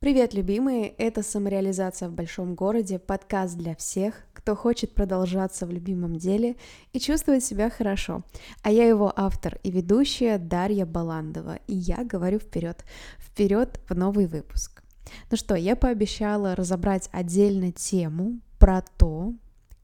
[0.00, 0.88] Привет, любимые!
[0.88, 6.56] Это «Самореализация в большом городе»— подкаст для всех, кто хочет продолжаться в любимом деле
[6.94, 8.22] и чувствовать себя хорошо.
[8.62, 12.82] А я его автор и ведущая Дарья Баландова, и я говорю вперед,
[13.18, 14.82] вперед в новый выпуск.
[15.30, 19.34] Ну что, я пообещала разобрать отдельно тему про то,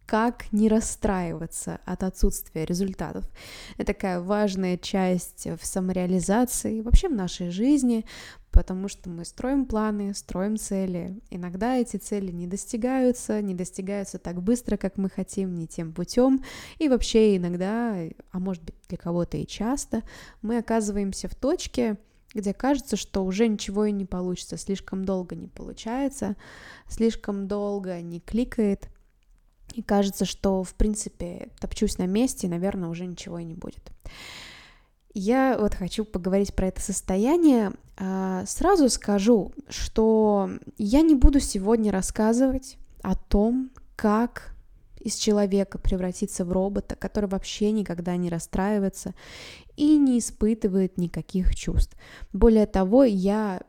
[0.06, 3.24] как не расстраиваться от отсутствия результатов.
[3.76, 8.04] Это такая важная часть в самореализации, вообще в нашей жизни,
[8.52, 11.20] потому что мы строим планы, строим цели.
[11.30, 16.42] Иногда эти цели не достигаются, не достигаются так быстро, как мы хотим, не тем путем.
[16.78, 17.96] И вообще иногда,
[18.30, 20.04] а может быть для кого-то и часто,
[20.40, 21.98] мы оказываемся в точке,
[22.32, 26.36] где кажется, что уже ничего и не получится, слишком долго не получается,
[26.88, 28.88] слишком долго не кликает,
[29.76, 33.92] и кажется, что, в принципе, топчусь на месте, и, наверное, уже ничего и не будет.
[35.12, 37.72] Я вот хочу поговорить про это состояние.
[37.96, 44.54] А, сразу скажу, что я не буду сегодня рассказывать о том, как
[45.00, 49.14] из человека превратиться в робота, который вообще никогда не расстраивается
[49.76, 51.96] и не испытывает никаких чувств.
[52.32, 53.62] Более того, я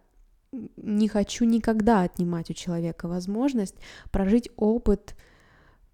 [0.51, 3.75] не хочу никогда отнимать у человека возможность
[4.11, 5.15] прожить опыт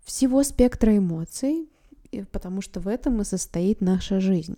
[0.04, 1.70] всего спектра эмоций,
[2.32, 4.58] потому что в этом и состоит наша жизнь.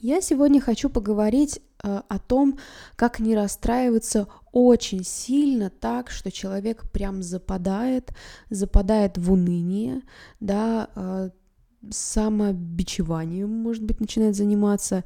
[0.00, 2.58] Я сегодня хочу поговорить э, о том,
[2.96, 8.12] как не расстраиваться очень сильно так, что человек прям западает,
[8.50, 10.02] западает в уныние,
[10.40, 11.30] да, э,
[11.90, 15.04] самобичеванием, может быть, начинает заниматься,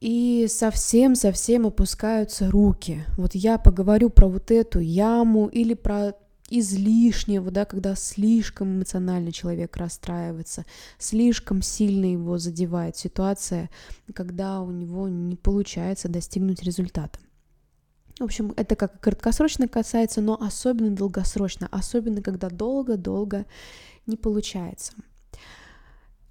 [0.00, 3.04] и совсем-совсем опускаются руки.
[3.16, 6.14] Вот я поговорю про вот эту яму или про
[6.50, 10.66] излишнего, да, когда слишком эмоционально человек расстраивается,
[10.98, 13.70] слишком сильно его задевает ситуация,
[14.12, 17.18] когда у него не получается достигнуть результата.
[18.18, 23.46] В общем, это как краткосрочно касается, но особенно долгосрочно, особенно когда долго-долго
[24.06, 24.92] не получается.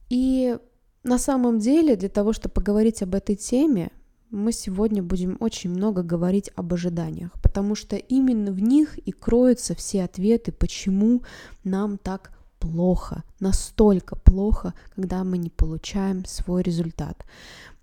[0.09, 0.57] И
[1.03, 3.91] на самом деле, для того, чтобы поговорить об этой теме,
[4.31, 9.75] мы сегодня будем очень много говорить об ожиданиях, потому что именно в них и кроются
[9.75, 11.23] все ответы, почему
[11.63, 17.25] нам так плохо, настолько плохо, когда мы не получаем свой результат.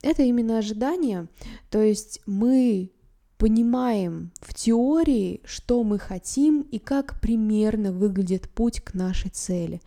[0.02, 1.26] Это именно ожидание,
[1.70, 2.92] то есть мы
[3.38, 9.82] понимаем в теории, что мы хотим и как примерно выглядит путь к нашей цели.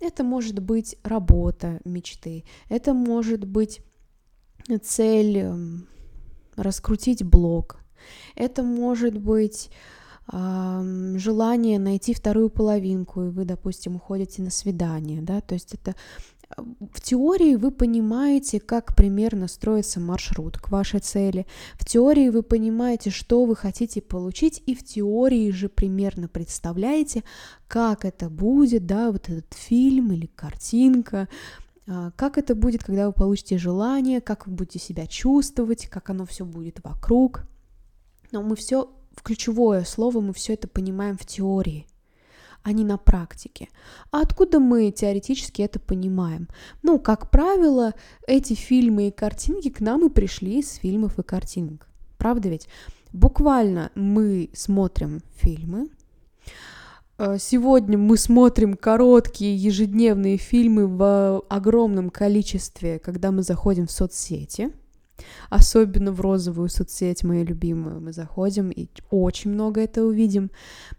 [0.00, 3.80] Это может быть работа мечты, это может быть
[4.82, 5.88] цель эм,
[6.56, 7.78] раскрутить блог.
[8.34, 9.70] Это может быть
[10.28, 15.94] желание найти вторую половинку, и вы, допустим, уходите на свидание, да, то есть это
[16.50, 16.62] э,
[16.92, 21.46] в теории вы понимаете, как примерно строится маршрут к вашей цели.
[21.74, 27.22] В теории вы понимаете, что вы хотите получить, и в теории же примерно представляете,
[27.68, 31.28] как это будет, да, вот этот фильм или картинка,
[31.86, 36.44] как это будет, когда вы получите желание, как вы будете себя чувствовать, как оно все
[36.44, 37.46] будет вокруг.
[38.32, 41.86] Но мы все, в ключевое слово, мы все это понимаем в теории,
[42.62, 43.68] а не на практике.
[44.10, 46.48] А откуда мы теоретически это понимаем?
[46.82, 47.94] Ну, как правило,
[48.26, 51.88] эти фильмы и картинки к нам и пришли из фильмов и картинок.
[52.18, 52.66] Правда ведь?
[53.12, 55.88] Буквально мы смотрим фильмы,
[57.38, 64.70] сегодня мы смотрим короткие ежедневные фильмы в огромном количестве, когда мы заходим в соцсети.
[65.48, 70.50] Особенно в розовую соцсеть, мою любимую, мы заходим и очень много это увидим.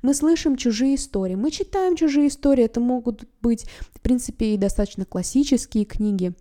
[0.01, 5.05] Мы слышим чужие истории, мы читаем чужие истории, это могут быть, в принципе, и достаточно
[5.05, 6.33] классические книги.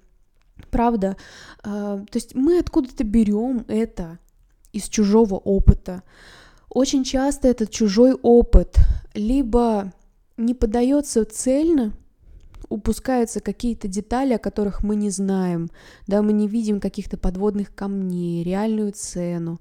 [0.70, 1.16] Правда,
[1.64, 4.18] э, то есть мы откуда-то берем это
[4.72, 6.02] из чужого опыта.
[6.76, 8.76] Очень часто этот чужой опыт
[9.14, 9.94] либо
[10.36, 11.94] не подается цельно,
[12.68, 15.70] упускаются какие-то детали, о которых мы не знаем,
[16.06, 19.58] да, мы не видим каких-то подводных камней, реальную цену.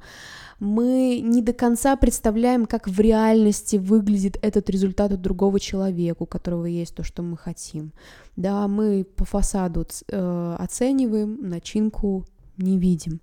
[0.60, 6.26] Мы не до конца представляем, как в реальности выглядит этот результат у другого человека, у
[6.26, 7.94] которого есть то, что мы хотим.
[8.36, 12.26] Да, мы по фасаду э, оцениваем, начинку
[12.58, 13.22] не видим.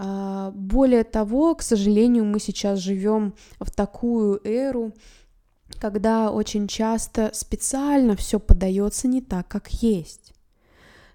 [0.00, 4.94] А, более того, к сожалению, мы сейчас живем в такую эру,
[5.80, 10.32] когда очень часто специально все подается не так, как есть.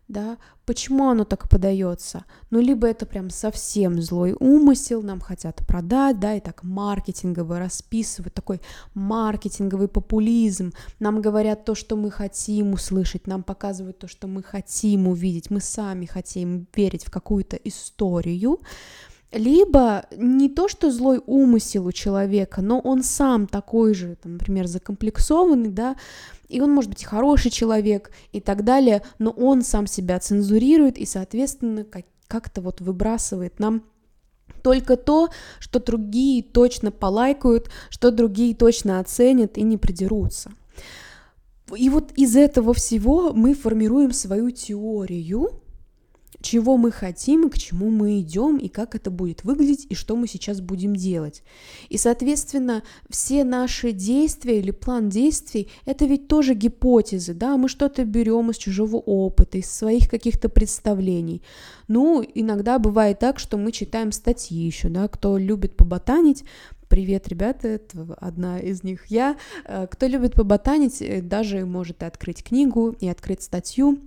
[0.07, 0.37] Да?
[0.65, 2.25] Почему оно так подается?
[2.49, 8.33] Ну, либо это прям совсем злой умысел, нам хотят продать, да, и так маркетингово расписывают,
[8.33, 8.61] такой
[8.93, 10.73] маркетинговый популизм.
[10.99, 15.61] Нам говорят то, что мы хотим услышать, нам показывают то, что мы хотим увидеть, мы
[15.61, 18.59] сами хотим верить в какую-то историю,
[19.33, 24.67] либо не то, что злой умысел у человека, но он сам такой же, там, например,
[24.67, 25.95] закомплексованный, да,
[26.49, 31.05] и он может быть хороший человек и так далее, но он сам себя цензурирует и,
[31.05, 33.83] соответственно, как- как-то вот выбрасывает нам
[34.61, 40.51] только то, что другие точно полайкают, что другие точно оценят и не придерутся.
[41.75, 45.62] И вот из этого всего мы формируем свою теорию,
[46.43, 50.27] чего мы хотим, к чему мы идем, и как это будет выглядеть, и что мы
[50.27, 51.41] сейчас будем делать.
[51.89, 58.03] И, соответственно, все наши действия или план действий— это ведь тоже гипотезы, да, мы что-то
[58.03, 61.41] берем из чужого опыта, из своих каких-то представлений.
[61.87, 66.43] Ну, иногда бывает так, что мы читаем статьи еще, да, кто любит поботанить,
[66.89, 69.35] Привет, ребята, это одна из них я.
[69.65, 73.97] Э, кто любит поботанить, даже может и открыть книгу, и открыть статью,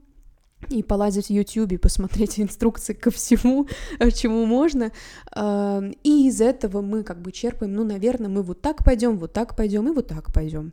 [0.68, 3.66] и полазить в YouTube, посмотреть инструкции ко всему,
[3.98, 4.92] э, чему можно.
[5.34, 9.56] И из этого мы как бы черпаем, ну, наверное, мы вот так пойдем, вот так
[9.56, 10.72] пойдем и вот так пойдем.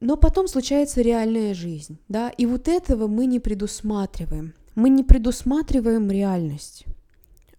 [0.00, 4.52] Но потом случается реальная жизнь, да, и вот этого мы не предусматриваем.
[4.74, 6.84] Мы не предусматриваем реальность.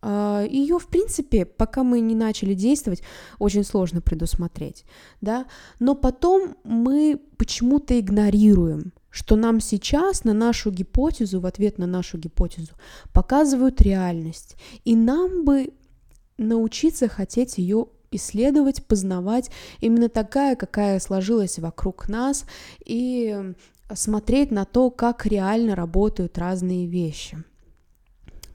[0.02, 3.02] А, Ее, в принципе, пока мы не начали действовать,
[3.40, 4.86] очень сложно предусмотреть,
[5.20, 5.48] да,
[5.80, 12.18] но потом мы почему-то игнорируем, что нам сейчас на нашу гипотезу, в ответ на нашу
[12.18, 12.74] гипотезу,
[13.14, 15.74] показывают реальность, и нам бы
[16.38, 22.46] научиться хотеть ее исследовать, познавать именно такая, какая сложилась вокруг нас,
[22.86, 23.54] и
[23.94, 27.44] смотреть на то, как реально работают разные вещи.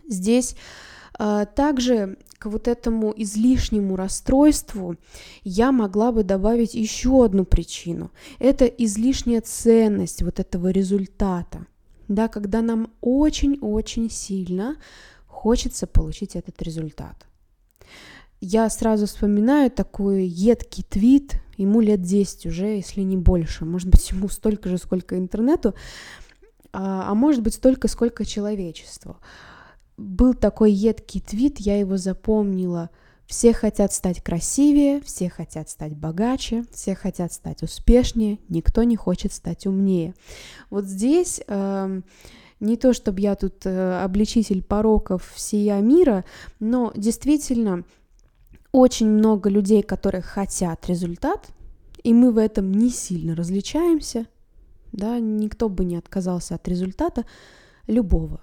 [0.08, 0.56] Здесь
[1.18, 4.96] также к вот этому излишнему расстройству
[5.44, 8.10] я могла бы добавить еще одну причину.
[8.40, 11.66] Это излишняя ценность вот этого результата.
[12.08, 14.76] Да, когда нам очень-очень сильно
[15.28, 17.26] хочется получить этот результат.
[18.40, 24.10] Я сразу вспоминаю такой едкий твит, ему лет 10 уже, если не больше, может быть,
[24.10, 25.74] ему столько же, сколько интернету,
[26.72, 29.18] а, а может быть, столько, сколько человечеству
[30.02, 32.90] был такой едкий твит, я его запомнила.
[33.26, 39.32] Все хотят стать красивее, все хотят стать богаче, все хотят стать успешнее, никто не хочет
[39.32, 40.14] стать умнее.
[40.68, 42.00] Вот здесь э,
[42.60, 46.24] не то, чтобы я тут э, обличитель пороков всея мира,
[46.60, 47.84] но действительно
[48.70, 51.48] очень много людей, которые хотят результат,
[52.02, 54.26] и мы в этом не сильно различаемся,
[54.90, 57.24] да, никто бы не отказался от результата
[57.86, 58.42] любого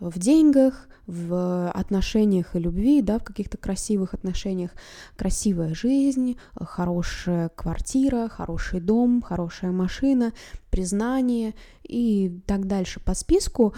[0.00, 4.72] в деньгах, в отношениях и любви, да, в каких-то красивых отношениях,
[5.16, 10.32] красивая жизнь, хорошая квартира, хороший дом, хорошая машина,
[10.70, 13.74] признание и так дальше по списку,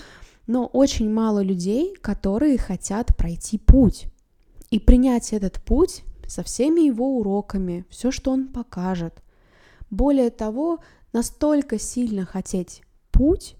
[0.46, 4.06] но очень мало людей, которые хотят пройти путь.
[4.70, 9.22] И принять этот путь со всеми его уроками, все, что он покажет.
[9.90, 10.78] Более того,
[11.12, 13.56] настолько сильно хотеть путь,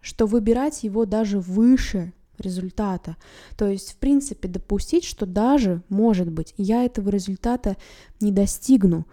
[0.00, 3.16] что выбирать его даже выше результата.
[3.56, 7.76] То есть, в принципе, допустить, что даже, может быть, я этого результата
[8.20, 9.06] не достигну,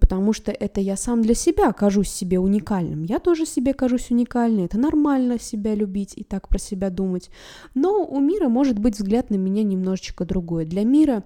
[0.00, 3.04] потому что это я сам для себя кажусь себе уникальным.
[3.04, 7.30] Я тоже себе кажусь уникальной, это нормально себя любить и так про себя думать.
[7.74, 10.64] Но у мира может быть взгляд на меня немножечко другой.
[10.64, 11.22] Для мира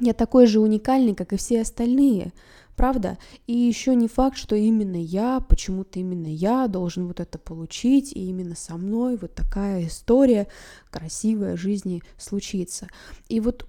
[0.00, 2.32] я такой же уникальный, как и все остальные
[2.80, 3.18] правда?
[3.46, 8.30] И еще не факт, что именно я, почему-то именно я должен вот это получить, и
[8.30, 10.48] именно со мной вот такая история
[10.90, 12.88] красивая жизни случится.
[13.28, 13.68] И вот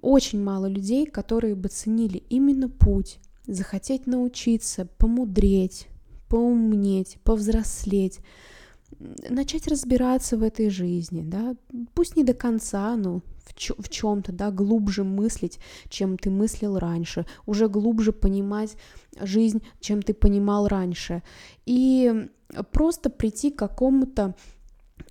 [0.00, 5.86] очень мало людей, которые бы ценили именно путь, захотеть научиться, помудреть,
[6.30, 8.20] поумнеть, повзрослеть,
[9.28, 11.54] начать разбираться в этой жизни, да,
[11.92, 13.20] пусть не до конца, но
[13.78, 18.76] в чем-то, да, глубже мыслить, чем ты мыслил раньше, уже глубже понимать
[19.20, 21.22] жизнь, чем ты понимал раньше.
[21.66, 22.28] И
[22.72, 24.34] просто прийти к какому-то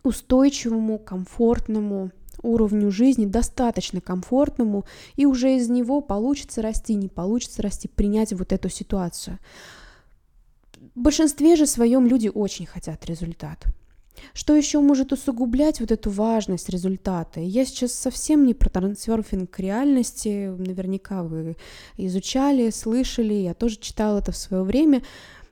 [0.03, 2.11] устойчивому, комфортному
[2.43, 4.85] уровню жизни, достаточно комфортному,
[5.15, 9.39] и уже из него получится расти, не получится расти, принять вот эту ситуацию.
[10.95, 13.65] В большинстве же своем люди очень хотят результат.
[14.33, 17.39] Что еще может усугублять вот эту важность результата?
[17.39, 21.57] Я сейчас совсем не про трансерфинг реальности, наверняка вы
[21.97, 25.03] изучали, слышали, я тоже читала это в свое время.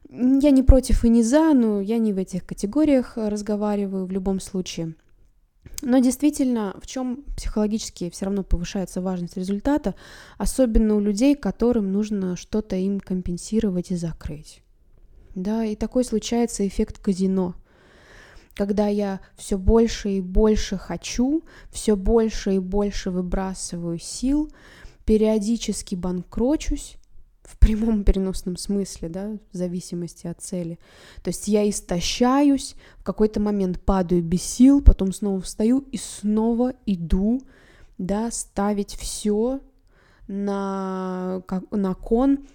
[0.10, 4.40] Я не против и не за, но я не в этих категориях разговариваю в любом
[4.40, 4.96] случае.
[5.82, 9.96] Но действительно, в чем психологически все равно повышается важность результата,
[10.38, 14.62] особенно у людей, которым нужно что-то им компенсировать и закрыть.
[15.34, 17.56] Да, и такой случается эффект казино–
[18.56, 24.52] когда я все больше и больше хочу, все больше и больше выбрасываю сил,
[25.06, 26.98] периодически банкрочусь,
[27.44, 30.80] в прямом переносном смысле, да, в зависимости от цели.
[31.22, 36.74] То есть я истощаюсь, в какой-то момент падаю без сил, потом снова встаю и снова
[36.86, 37.42] иду,
[37.98, 39.60] да, ставить все
[40.28, 42.48] на, как, на кон,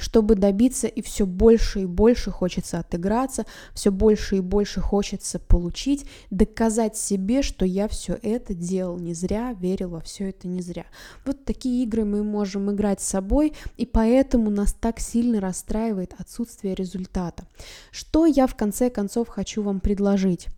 [0.00, 6.06] чтобы добиться, и все больше и больше хочется отыграться, все больше и больше хочется получить,
[6.30, 10.84] доказать себе, что я все это делал не зря, верил во все это не зря.
[11.24, 16.74] Вот такие игры мы можем играть с собой, и поэтому нас так сильно расстраивает отсутствие
[16.74, 17.44] результата.
[17.90, 20.48] Что я в конце концов хочу вам предложить?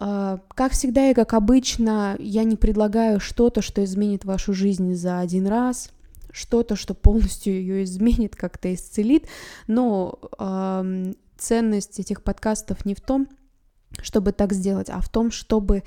[0.00, 5.20] А, как всегда и как обычно, я не предлагаю что-то, что изменит вашу жизнь за
[5.20, 5.90] один раз–
[6.34, 9.28] что-то, что полностью ее изменит, как-то исцелит,
[9.68, 13.28] но э, ценность этих подкастов не в том,
[14.02, 15.84] чтобы так сделать, а в том, чтобы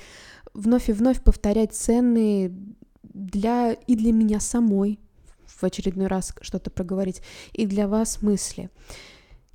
[0.54, 2.52] вновь и вновь повторять ценные
[3.02, 4.98] для и для меня самой
[5.46, 7.20] в очередной раз что-то проговорить,
[7.52, 8.70] и для вас мысли.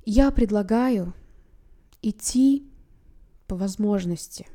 [0.04, 1.14] Я предлагаю
[2.02, 2.68] идти
[3.46, 4.46] по возможности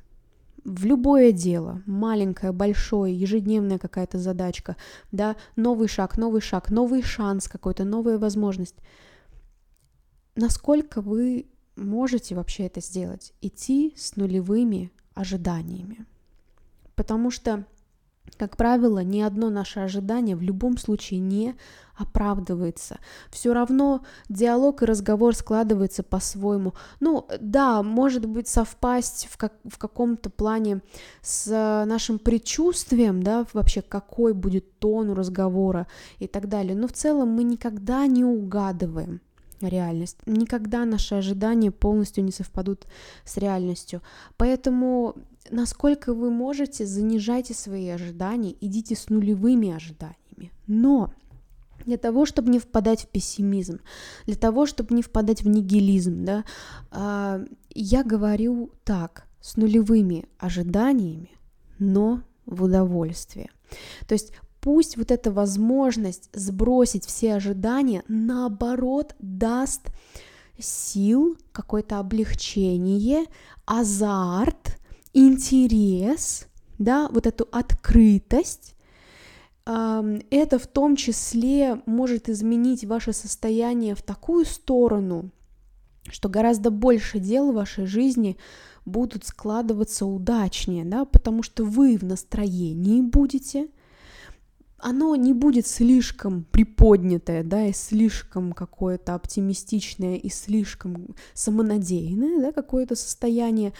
[0.63, 4.75] в любое дело, маленькое, большое, ежедневная какая-то задачка,
[5.11, 8.75] да, новый шаг, новый шаг, новый шанс какой-то, новая возможность.
[10.35, 13.33] Насколько вы можете вообще это сделать?
[13.41, 16.05] Идти с нулевыми ожиданиями.
[16.95, 17.65] Потому что
[18.37, 21.55] как правило, ни одно наше ожидание в любом случае не
[21.97, 22.99] оправдывается.
[23.29, 26.73] Все равно диалог и разговор складывается по-своему.
[26.99, 30.81] Ну, да, может быть, совпасть в, как, в каком-то плане
[31.21, 31.49] с
[31.85, 35.87] нашим предчувствием, да, вообще какой будет тон у разговора
[36.19, 36.75] и так далее.
[36.75, 39.19] Но в целом мы никогда не угадываем
[39.61, 40.17] реальность.
[40.25, 42.85] Никогда наши ожидания полностью не совпадут
[43.25, 44.01] с реальностью.
[44.37, 45.15] Поэтому
[45.49, 50.51] насколько вы можете, занижайте свои ожидания, идите с нулевыми ожиданиями.
[50.67, 51.13] Но
[51.85, 53.79] для того, чтобы не впадать в пессимизм,
[54.25, 56.45] для того, чтобы не впадать в нигилизм, да,
[56.91, 61.31] а, я говорю так, с нулевыми ожиданиями,
[61.79, 63.49] но в удовольствие.
[64.07, 69.91] То есть пусть вот эта возможность сбросить все ожидания, наоборот, даст
[70.59, 73.25] сил, какое-то облегчение,
[73.65, 74.78] азарт,
[75.13, 76.47] интерес,
[76.77, 78.75] да, вот эту открытость,
[79.65, 85.29] это в том числе может изменить ваше состояние в такую сторону,
[86.09, 88.37] что гораздо больше дел в вашей жизни
[88.85, 93.67] будут складываться удачнее, да, потому что вы в настроении будете,
[94.79, 102.95] оно не будет слишком приподнятое, да, и слишком какое-то оптимистичное, и слишком самонадеянное, да, какое-то
[102.95, 103.73] состояние,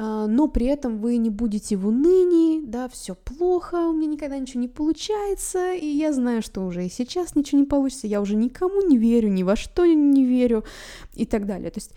[0.00, 4.60] но при этом вы не будете в унынии, да, все плохо, у меня никогда ничего
[4.60, 8.80] не получается, и я знаю, что уже и сейчас ничего не получится, я уже никому
[8.86, 10.64] не верю, ни во что не верю
[11.14, 11.72] и так далее.
[11.72, 11.94] То есть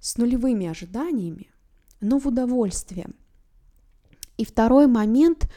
[0.00, 1.50] с нулевыми ожиданиями,
[2.00, 3.08] но в удовольствие.
[4.38, 5.50] И второй момент,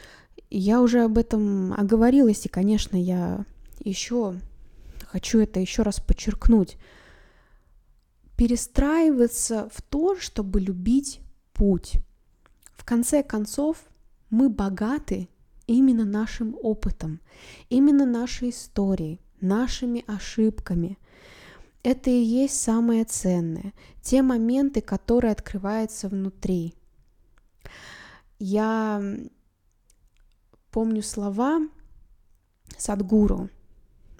[0.50, 3.46] я уже об этом оговорилась, и, конечно, я
[3.80, 4.34] еще
[5.06, 6.76] хочу это еще раз подчеркнуть.
[8.36, 11.20] Перестраиваться в то, чтобы любить
[11.56, 11.98] путь.
[12.74, 13.78] В конце концов,
[14.30, 15.28] мы богаты
[15.66, 17.20] именно нашим опытом,
[17.70, 20.98] именно нашей историей, нашими ошибками.
[21.82, 23.72] Это и есть самое ценное,
[24.02, 26.74] те моменты, которые открываются внутри.
[28.38, 29.02] Я
[30.70, 31.60] помню слова
[32.76, 33.48] Садгуру,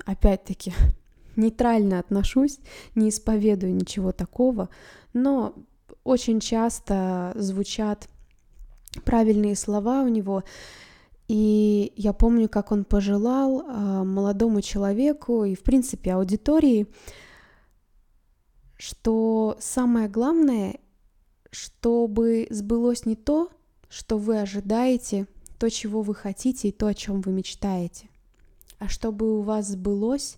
[0.07, 0.73] опять-таки,
[1.37, 2.61] нейтрально отношусь,
[2.95, 4.71] не исповедую ничего такого,
[5.12, 5.55] но
[6.07, 8.09] очень часто звучат
[9.05, 10.45] правильные слова у него.
[11.29, 16.87] И я помню, как он пожелал э, молодому человеку и, в принципе, аудитории,
[18.79, 20.79] что самое главное,
[21.51, 23.51] чтобы сбылось не то,
[23.89, 25.27] что вы ожидаете,
[25.59, 28.09] то, чего вы хотите и то, о чем вы мечтаете,
[28.79, 30.37] а чтобы у вас сбылось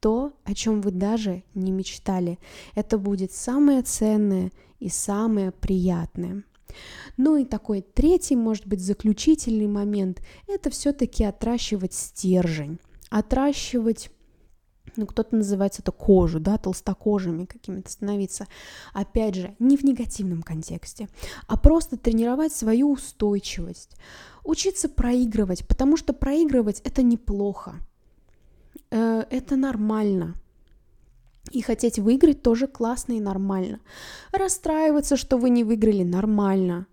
[0.00, 2.38] то, о чем вы даже не мечтали.
[2.74, 6.42] Это будет самое ценное и самое приятное.
[7.16, 12.78] Ну и такой третий, может быть, заключительный момент– это все-таки отращивать стержень,
[13.10, 14.10] отращивать
[14.96, 18.46] ну, кто-то называет это кожу, да, толстокожими какими-то становиться.
[18.92, 21.08] Опять же, не в негативном контексте,
[21.46, 23.96] а просто тренировать свою устойчивость,
[24.44, 27.76] учиться проигрывать, потому что проигрывать это неплохо,
[28.90, 30.34] это нормально.
[31.50, 33.80] И хотеть выиграть тоже классно и нормально.
[34.32, 36.86] Расстраиваться, что вы не выиграли, нормально.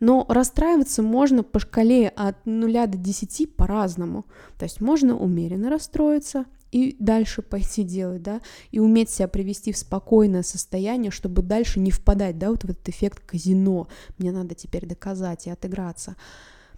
[0.00, 4.24] Но расстраиваться можно по шкале от 0 до 10 по-разному.
[4.58, 8.40] То есть можно умеренно расстроиться, и дальше пойти делать, да,
[8.70, 12.88] и уметь себя привести в спокойное состояние, чтобы дальше не впадать, да, вот в этот
[12.88, 13.88] эффект казино,
[14.18, 16.16] мне надо теперь доказать и отыграться,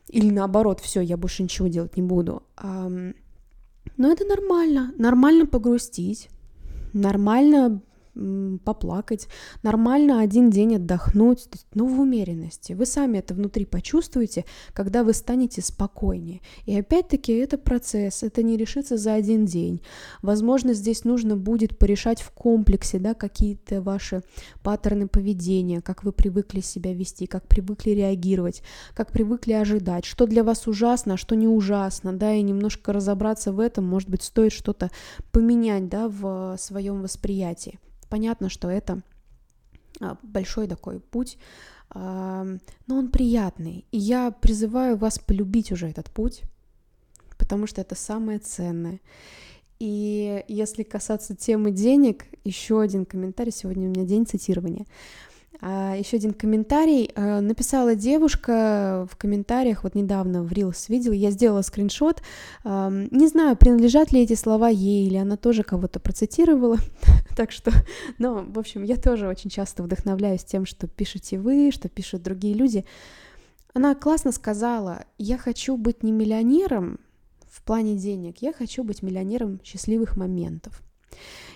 [0.09, 2.43] или наоборот, все, я больше ничего делать не буду.
[3.97, 6.29] Но это нормально, нормально погрустить,
[6.93, 7.81] нормально
[8.65, 9.29] поплакать,
[9.63, 12.75] нормально один день отдохнуть, ну, в умеренности.
[12.75, 16.41] Вы сами это внутри почувствуете, когда вы станете спокойнее.
[16.67, 19.81] И опять-таки это процесс, это не решится за один день.
[20.21, 24.23] Возможно, здесь нужно будет порешать в комплексе, да, какие-то ваши
[24.63, 28.63] паттерны поведения, как вы привыкли себя вести, как привыкли реагировать,
[28.95, 33.53] как привыкли ожидать, что для вас ужасно, а что не ужасно, да, и немножко разобраться
[33.53, 34.91] в этом, может быть, стоит что-то
[35.31, 37.79] поменять, да, в своем восприятии.
[38.13, 39.01] Понятно, что это
[39.99, 41.39] а, большой такой путь,
[41.89, 42.47] а,
[42.87, 43.87] но он приятный.
[43.91, 46.43] И я призываю вас полюбить уже этот путь,
[47.39, 49.01] потому что это самое ценное.
[49.79, 54.85] И если касаться темы денег, еще один комментарий, сегодня у меня день цитирования.
[55.65, 57.13] А, еще один комментарий.
[57.15, 62.21] А, написала девушка в комментариях, вот недавно в Reels видел, я сделала скриншот.
[62.65, 66.79] А, не знаю, принадлежат ли эти слова ей, или она тоже кого-то процитировала.
[67.37, 67.71] так что,
[68.19, 72.55] но, в общем, я тоже очень часто вдохновляюсь тем, что пишете вы, что пишут другие
[72.55, 72.85] люди.
[73.73, 76.99] Она классно сказала, я хочу быть не миллионером
[77.49, 80.83] в плане денег, я хочу быть миллионером счастливых моментов.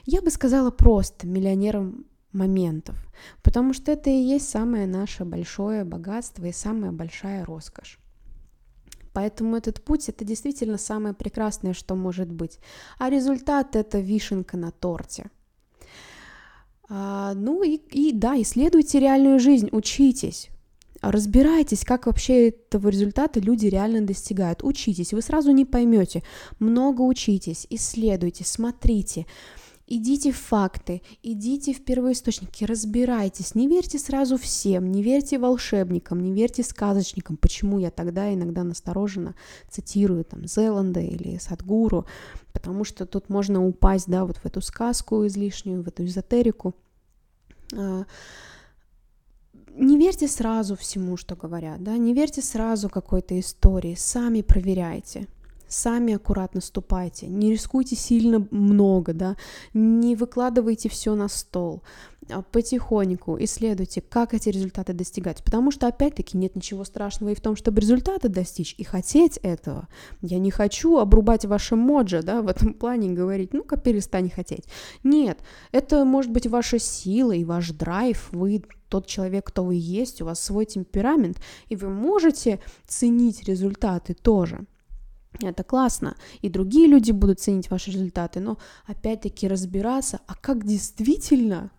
[0.05, 2.07] Я бы сказала просто миллионером
[2.37, 2.97] моментов,
[3.43, 7.99] потому что это и есть самое наше большое богатство и самая большая роскошь.
[9.13, 12.59] Поэтому этот путь это действительно самое прекрасное, что может быть.
[12.99, 15.31] А результат это вишенка на торте.
[16.89, 20.51] А, ну и, и да, исследуйте реальную жизнь, учитесь,
[21.01, 24.63] разбирайтесь, как вообще этого результата люди реально достигают.
[24.63, 26.23] Учитесь, вы сразу не поймете.
[26.59, 29.27] Много учитесь, исследуйте, смотрите.
[29.89, 36.33] Идите в факты, идите в первоисточники, разбирайтесь, не верьте сразу всем, не верьте волшебникам, не
[36.33, 37.37] верьте сказочникам.
[37.37, 39.37] Почему я тогда иногда настороженно
[39.71, 42.05] цитирую там Зеланда или Садгуру,
[42.53, 46.75] потому что тут можно упасть, да, вот в эту сказку излишнюю, в эту эзотерику.
[47.73, 48.07] А,
[49.77, 55.29] не верьте сразу всему, что говорят, да, не верьте сразу какой-то истории, сами проверяйте,
[55.69, 59.37] сами аккуратно ступайте, не рискуйте сильно много, да,
[59.75, 61.83] не выкладывайте все на стол,
[62.29, 67.41] а потихоньку исследуйте, как эти результаты достигать, потому что, опять-таки, нет ничего страшного и в
[67.41, 69.89] том, чтобы результаты достичь и хотеть этого.
[70.23, 74.65] Я не хочу обрубать ваше моджа, да, в этом плане говорить, ну-ка, перестань хотеть.
[75.05, 75.39] Нет,
[75.73, 80.27] это может быть ваша сила и ваш драйв, вы тот человек, кто вы есть, у
[80.27, 84.67] вас свой темперамент, и вы можете ценить результаты тоже.
[85.41, 91.71] Это классно, и другие люди будут ценить ваши результаты, но опять-таки разбираться, а как действительно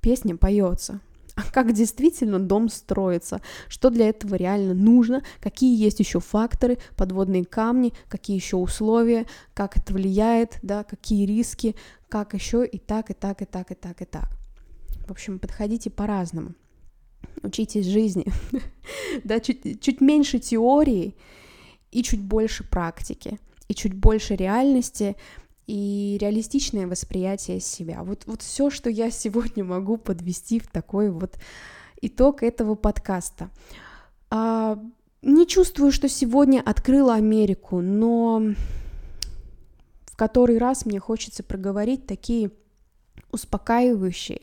[0.00, 1.00] песня поется,
[1.36, 7.44] а как действительно дом строится, что для этого реально нужно, какие есть еще факторы, подводные
[7.44, 11.76] камни, какие еще условия, как это влияет, да, какие риски,
[12.08, 14.30] как еще и так, и так, и так, и так, и так.
[15.06, 16.54] В общем, подходите по-разному.
[17.42, 18.26] Учитесь жизни.
[19.24, 21.16] да, чуть, чуть меньше теории,
[21.90, 25.16] и чуть больше практики, и чуть больше реальности,
[25.66, 28.02] и реалистичное восприятие себя.
[28.02, 31.38] Вот, вот все, что я сегодня могу подвести в такой вот
[32.00, 33.50] итог этого подкаста.
[34.30, 34.78] А,
[35.22, 38.54] не чувствую, что сегодня открыла Америку, но
[40.04, 42.50] в который раз мне хочется проговорить такие
[43.32, 44.42] успокаивающие,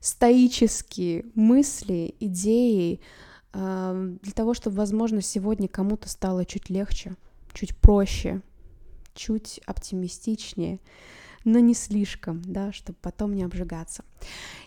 [0.00, 3.00] стоические мысли, идеи,
[3.52, 7.16] для того, чтобы, возможно, сегодня кому-то стало чуть легче,
[7.52, 8.42] чуть проще,
[9.14, 10.80] чуть оптимистичнее,
[11.44, 14.04] но не слишком, да, чтобы потом не обжигаться.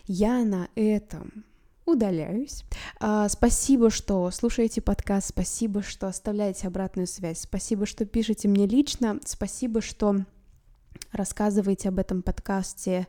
[0.06, 1.44] Я на этом
[1.84, 2.64] удаляюсь.
[3.00, 9.18] А, спасибо, что слушаете подкаст, спасибо, что оставляете обратную связь, спасибо, что пишете мне лично,
[9.24, 10.24] спасибо, что
[11.12, 13.06] рассказывайте об этом подкасте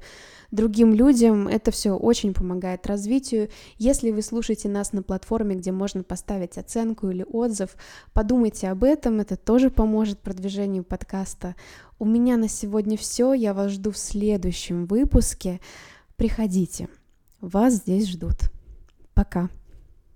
[0.52, 1.48] другим людям.
[1.48, 3.50] Это все очень помогает развитию.
[3.78, 7.76] Если вы слушаете нас на платформе, где можно поставить оценку или отзыв,
[8.14, 11.56] подумайте об этом, это тоже поможет продвижению подкаста.
[12.00, 15.60] У меня на сегодня все, я вас жду в следующем выпуске.
[16.16, 16.90] Приходите,
[17.42, 18.52] вас здесь ждут.
[19.14, 19.50] Пока.